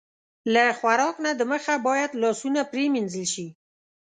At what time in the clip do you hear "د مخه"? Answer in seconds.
1.39-1.73